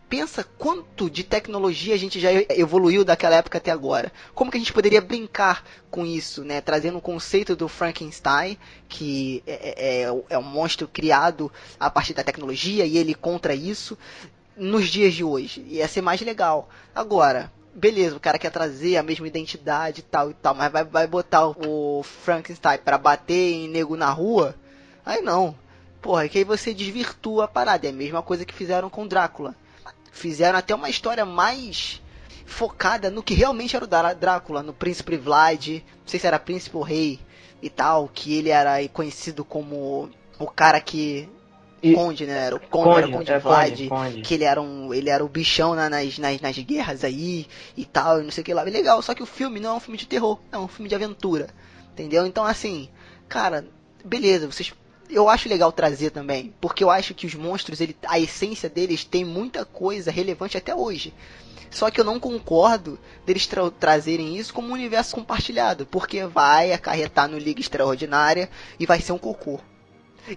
[0.10, 4.12] pensa quanto de tecnologia a gente já evoluiu daquela época até agora.
[4.34, 6.60] Como que a gente poderia brincar com isso, né?
[6.60, 12.15] Trazendo o conceito do Frankenstein, que é, é, é, é um monstro criado a partir
[12.15, 13.95] da tecnologia e ele contra isso
[14.58, 15.63] nos dias de hoje.
[15.69, 16.67] Ia ser mais legal.
[16.93, 20.84] Agora, beleza, o cara quer trazer a mesma identidade e tal e tal, mas vai,
[20.84, 24.56] vai botar o Frankenstein para bater em nego na rua?
[25.06, 25.56] Aí não.
[26.02, 27.86] Porra, que aí você desvirtua a parada.
[27.86, 29.56] É a mesma coisa que fizeram com Drácula
[30.12, 32.02] fizeram até uma história mais
[32.45, 36.76] focada no que realmente era o Drácula, no Príncipe Vlad, não sei se era Príncipe
[36.76, 37.19] ou Rei
[37.62, 41.30] e tal, que ele era conhecido como o cara que
[41.82, 41.93] e...
[41.93, 42.45] Conde, né?
[42.45, 45.10] Era o Conde, Conde era o Conde é, Vlad, Conde, que ele era um, ele
[45.10, 48.45] era o bichão na, nas, nas, nas guerras aí e tal, e não sei o
[48.45, 48.63] que lá.
[48.63, 50.95] Legal, só que o filme não é um filme de terror, é um filme de
[50.95, 51.48] aventura.
[51.93, 52.26] Entendeu?
[52.26, 52.89] Então assim,
[53.28, 53.65] cara,
[54.04, 54.74] beleza, vocês
[55.10, 59.04] eu acho legal trazer também, porque eu acho que os monstros, ele, a essência deles
[59.04, 61.13] tem muita coisa relevante até hoje.
[61.72, 66.72] Só que eu não concordo deles tra trazerem isso como um universo compartilhado, porque vai
[66.72, 69.60] acarretar no Liga Extraordinária e vai ser um cocô.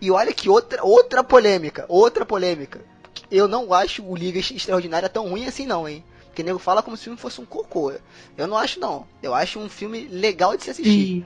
[0.01, 2.85] E olha que outra, outra polêmica, outra polêmica.
[3.31, 6.05] Eu não acho o Liga Extraordinária tão ruim assim não, hein?
[6.27, 7.93] Porque nego fala como se o filme fosse um cocô.
[8.37, 9.07] Eu não acho não.
[9.23, 11.25] Eu acho um filme legal de se assistir.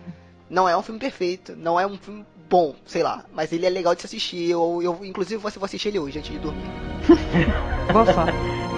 [0.48, 3.70] Não é um filme perfeito, não é um filme bom, sei lá, mas ele é
[3.70, 4.50] legal de se assistir.
[4.50, 6.70] Eu, eu inclusive, você vou assistir ele hoje antes de dormir.
[8.14, 8.75] Sorte.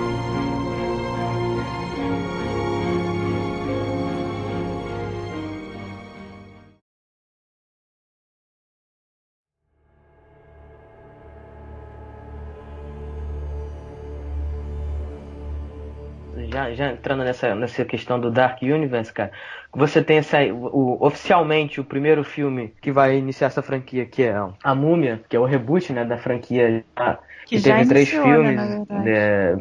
[16.59, 19.31] Já, já entrando nessa, nessa questão do Dark Universe, cara,
[19.73, 24.35] você tem essa, o, oficialmente o primeiro filme que vai iniciar essa franquia, que é
[24.63, 26.85] A Múmia, que é o reboot né, da franquia.
[27.47, 28.57] Que, que teve três né, filmes
[28.91, 29.57] né,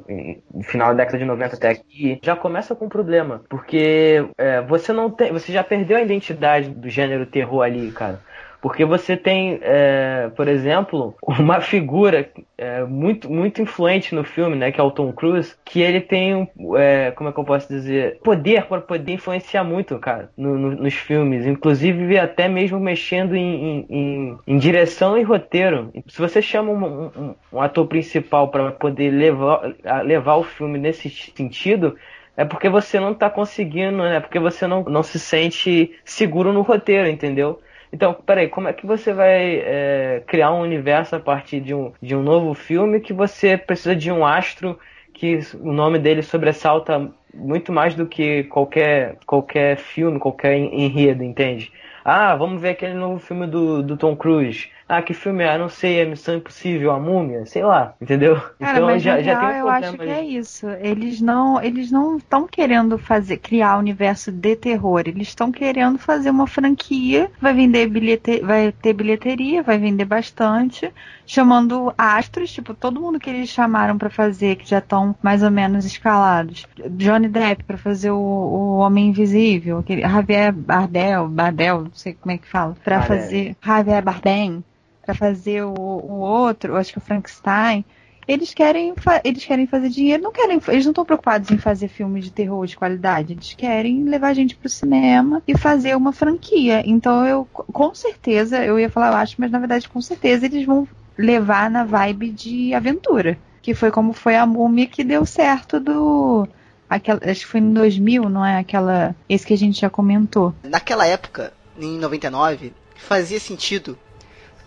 [0.54, 4.62] no final da década de 90 até aqui, já começa com um problema, porque é,
[4.62, 8.20] você não tem, você já perdeu a identidade do gênero terror ali, cara.
[8.62, 14.72] Porque você tem, é, por exemplo, uma figura é, muito, muito influente no filme, né,
[14.72, 18.20] que é o Tom Cruise, que ele tem, é, como é que eu posso dizer,
[18.24, 21.46] poder para poder influenciar muito, cara, no, no, nos filmes.
[21.46, 25.92] Inclusive até mesmo mexendo em, em, em, direção e roteiro.
[26.08, 29.62] Se você chama um, um, um ator principal para poder levar,
[30.04, 31.96] levar o filme nesse sentido,
[32.36, 36.62] é porque você não tá conseguindo, é porque você não, não se sente seguro no
[36.62, 37.60] roteiro, entendeu?
[37.92, 41.94] Então, peraí, como é que você vai é, criar um universo a partir de um,
[42.02, 44.78] de um novo filme que você precisa de um astro
[45.14, 51.72] que o nome dele sobressalta muito mais do que qualquer, qualquer filme, qualquer enredo, entende?
[52.04, 54.70] Ah, vamos ver aquele novo filme do, do Tom Cruise.
[54.90, 55.58] Ah, que filme é?
[55.58, 58.36] Não sei, é Missão Impossível, a Múmia, sei lá, entendeu?
[58.58, 60.68] Cara, então mas já, já tem um eu acho que é isso.
[60.80, 65.04] Eles não, eles não estão querendo fazer, criar um universo de terror.
[65.06, 70.90] Eles estão querendo fazer uma franquia, vai vender bilhete, vai ter bilheteria, vai vender bastante,
[71.26, 75.52] chamando astros, tipo todo mundo que eles chamaram para fazer, que já estão mais ou
[75.52, 76.66] menos escalados.
[76.92, 82.32] Johnny Depp para fazer o, o Homem Invisível, aquele Javier Bardel, Bardel, não sei como
[82.32, 84.64] é que fala, para fazer Javier Bardem
[85.08, 87.86] para fazer o, o outro, acho que o Frankenstein,
[88.28, 88.94] eles querem,
[89.24, 92.66] eles querem fazer dinheiro, não querem, eles não estão preocupados em fazer filmes de terror
[92.66, 96.84] de qualidade, eles querem levar a gente pro cinema e fazer uma franquia.
[96.86, 100.66] Então eu, com certeza, eu ia falar eu acho, mas na verdade com certeza eles
[100.66, 100.86] vão
[101.18, 106.46] levar na vibe de aventura, que foi como foi a Múmia que deu certo do
[106.90, 110.54] aquela, acho que foi em 2000, não é aquela, esse que a gente já comentou.
[110.64, 113.98] Naquela época, em 99, fazia sentido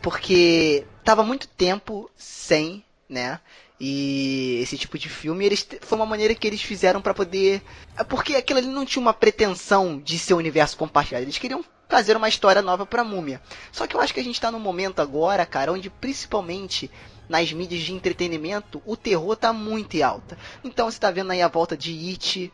[0.02, 3.40] porque tava muito tempo sem, né?
[3.82, 7.62] E esse tipo de filme, eles foi uma maneira que eles fizeram para poder,
[7.96, 11.24] é porque aquilo ali não tinha uma pretensão de ser um universo compartilhado.
[11.24, 13.40] Eles queriam trazer uma história nova pra Múmia.
[13.72, 16.90] Só que eu acho que a gente tá num momento agora, cara, onde principalmente
[17.26, 20.36] nas mídias de entretenimento, o terror tá muito em alta.
[20.62, 22.52] Então você tá vendo aí a volta de It,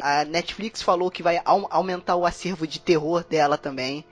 [0.00, 4.04] a Netflix falou que vai aumentar o acervo de terror dela também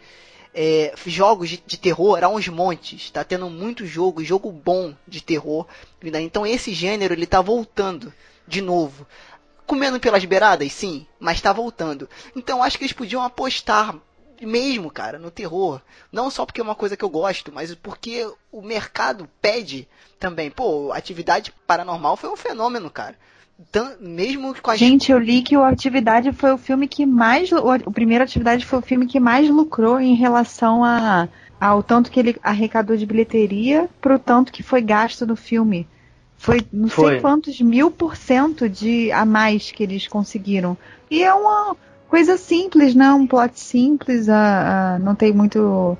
[0.58, 3.10] é, jogos de, de, terror há uns montes.
[3.10, 5.66] Tá tendo muito jogo, jogo bom de terror.
[6.02, 8.12] Então esse gênero ele tá voltando
[8.48, 9.06] de novo.
[9.66, 12.08] Comendo pelas beiradas, sim, mas tá voltando.
[12.34, 13.94] Então acho que eles podiam apostar
[14.40, 15.82] mesmo, cara, no terror.
[16.10, 19.86] Não só porque é uma coisa que eu gosto, mas porque o mercado pede
[20.18, 20.50] também.
[20.50, 23.18] Pô, atividade paranormal foi um fenômeno, cara
[24.00, 27.90] mesmo com a gente eu li que o atividade foi o filme que mais o
[27.90, 31.28] primeiro atividade foi o filme que mais lucrou em relação a
[31.58, 35.88] ao tanto que ele arrecadou de bilheteria pro tanto que foi gasto no filme.
[36.36, 37.12] Foi não foi.
[37.12, 40.76] sei quantos mil por cento de a mais que eles conseguiram.
[41.10, 41.74] E é uma
[42.08, 43.10] coisa simples né?
[43.10, 45.96] Um plot simples a, a não tem muito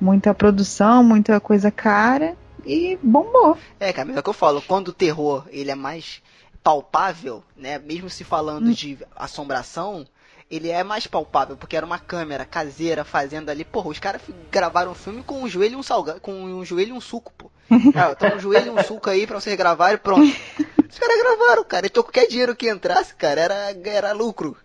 [0.00, 2.36] muita produção muita coisa cara
[2.66, 3.56] e bombou.
[3.78, 6.20] É cara mas é o que eu falo quando o terror ele é mais
[6.62, 7.78] palpável, né?
[7.78, 8.72] Mesmo se falando hum.
[8.72, 10.06] de assombração,
[10.50, 13.64] ele é mais palpável, porque era uma câmera caseira fazendo ali.
[13.64, 16.90] Porra, os caras gravaram um filme com um joelho e um salgado, com um joelho
[16.90, 17.50] e um suco, pô.
[17.94, 20.22] Ah, então um joelho e um suco aí pra vocês gravarem pronto.
[20.22, 21.86] Os caras gravaram, cara.
[21.86, 24.56] Então qualquer dinheiro que entrasse, cara, era, era lucro.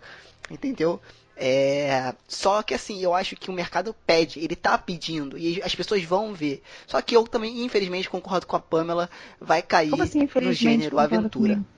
[0.50, 1.00] Entendeu?
[1.38, 5.76] É, só que assim, eu acho que o mercado pede, ele tá pedindo e as
[5.76, 6.64] pessoas vão ver.
[6.88, 11.56] Só que eu também, infelizmente, concordo com a Pamela, vai cair assim, no gênero aventura.
[11.56, 11.75] Comigo?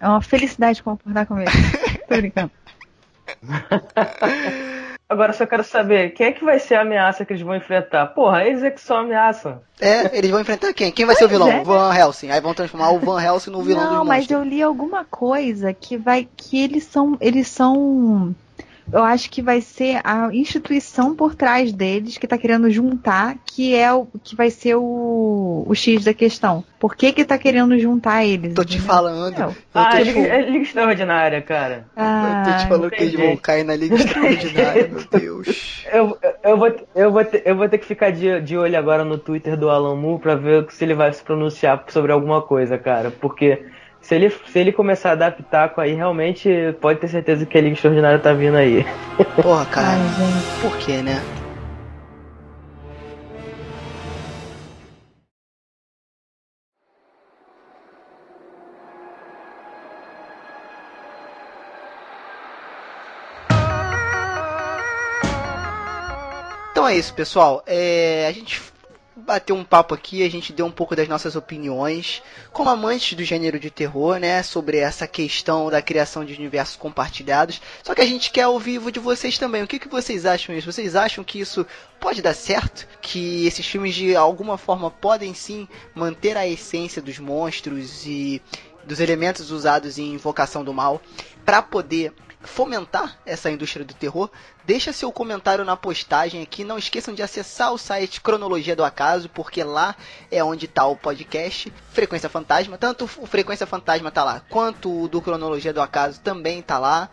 [0.00, 1.50] É uma felicidade concordar com ele.
[2.08, 2.50] Tô brincando.
[5.08, 8.08] Agora só quero saber, quem é que vai ser a ameaça que eles vão enfrentar?
[8.08, 9.62] Porra, eles é que são ameaça.
[9.80, 10.92] É, eles vão enfrentar quem?
[10.92, 11.48] Quem vai pois ser o vilão?
[11.48, 11.64] É.
[11.64, 12.30] Van Helsing.
[12.30, 15.96] Aí vão transformar o Van Helsing no vilão Não, mas eu li alguma coisa que
[15.96, 18.34] vai que eles são eles são
[18.92, 23.74] eu acho que vai ser a instituição por trás deles que está querendo juntar, que
[23.74, 26.64] é o que vai ser o, o X da questão.
[26.78, 28.54] Por que que tá querendo juntar eles?
[28.54, 29.36] Tô te falando.
[29.38, 30.18] Eu ah, tô, tipo...
[30.20, 31.86] é Liga Extraordinária, cara.
[31.96, 35.84] Ah, eu tô te falando que eles vão cair na Liga Extraordinária, meu Deus.
[35.92, 39.04] Eu, eu, vou, eu, vou ter, eu vou ter que ficar de, de olho agora
[39.04, 42.78] no Twitter do Alan Moore pra ver se ele vai se pronunciar sobre alguma coisa,
[42.78, 43.10] cara.
[43.10, 43.64] Porque
[44.08, 46.48] se ele, se ele começar a dar pitaco aí, realmente
[46.80, 48.82] pode ter certeza que a Liga Extraordinária tá vindo aí.
[49.36, 49.86] Porra, cara.
[49.86, 51.20] Ai, por que, né?
[66.70, 67.62] Então é isso, pessoal.
[67.66, 68.58] É, a gente
[69.18, 73.24] bater um papo aqui, a gente deu um pouco das nossas opiniões, como amantes do
[73.24, 77.60] gênero de terror, né, sobre essa questão da criação de universos compartilhados.
[77.82, 79.62] Só que a gente quer ao vivo de vocês também.
[79.62, 80.70] O que, que vocês acham disso?
[80.70, 81.66] Vocês acham que isso
[81.98, 82.86] pode dar certo?
[83.00, 88.40] Que esses filmes de alguma forma podem sim manter a essência dos monstros e
[88.84, 91.00] dos elementos usados em Invocação do Mal
[91.44, 94.30] para poder fomentar essa indústria do terror,
[94.64, 96.64] deixa seu comentário na postagem aqui.
[96.64, 99.96] Não esqueçam de acessar o site Cronologia do Acaso, porque lá
[100.30, 102.78] é onde está o podcast Frequência Fantasma.
[102.78, 107.10] Tanto o Frequência Fantasma tá lá, quanto o do Cronologia do Acaso também tá lá.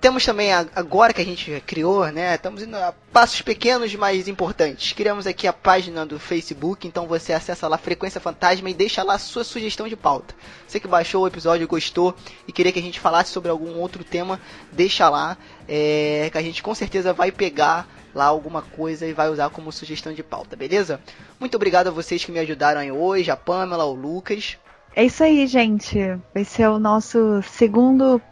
[0.00, 2.32] Temos também, agora que a gente criou, né?
[2.32, 4.92] Estamos indo a passos pequenos, mas importantes.
[4.92, 9.18] Criamos aqui a página do Facebook, então você acessa lá Frequência Fantasma e deixa lá
[9.18, 10.36] sua sugestão de pauta.
[10.68, 12.14] Você que baixou o episódio, gostou
[12.46, 14.40] e queria que a gente falasse sobre algum outro tema,
[14.70, 15.36] deixa lá,
[15.68, 19.72] é, que a gente com certeza vai pegar lá alguma coisa e vai usar como
[19.72, 21.00] sugestão de pauta, beleza?
[21.40, 24.56] Muito obrigado a vocês que me ajudaram aí hoje, a Pamela, o Lucas.
[24.94, 25.98] É isso aí, gente.
[26.32, 28.22] Vai ser o nosso segundo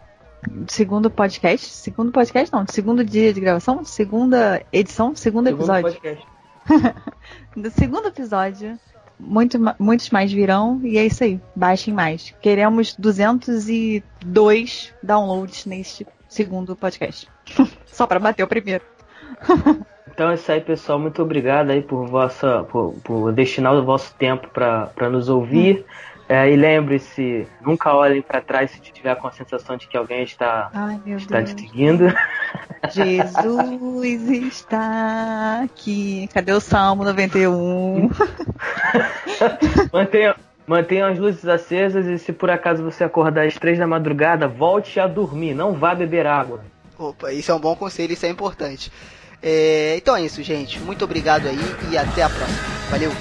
[0.68, 6.18] segundo podcast, segundo podcast não, segundo dia de gravação, segunda edição, segundo, segundo episódio.
[7.56, 8.78] Do segundo episódio,
[9.18, 12.34] muito, muitos mais virão e é isso aí, baixem mais.
[12.40, 17.28] Queremos 202 downloads neste segundo podcast.
[17.86, 18.84] Só para bater o primeiro.
[20.12, 20.98] então é isso aí, pessoal.
[20.98, 25.80] Muito obrigado aí por, vossa, por, por destinar o vosso tempo para nos ouvir.
[25.80, 26.15] Hum.
[26.28, 30.24] É, e lembre-se, nunca olhem para trás se tiver com a sensação de que alguém
[30.24, 32.12] está, Ai, está te seguindo.
[32.90, 36.28] Jesus está aqui.
[36.34, 38.10] Cadê o Salmo 91?
[39.92, 40.34] mantenha,
[40.66, 44.98] mantenha as luzes acesas e se por acaso você acordar às três da madrugada, volte
[44.98, 46.64] a dormir, não vá beber água.
[46.98, 48.90] Opa, isso é um bom conselho, isso é importante.
[49.40, 50.80] É, então é isso, gente.
[50.80, 51.58] Muito obrigado aí
[51.92, 52.58] e até a próxima.
[52.90, 53.12] Valeu!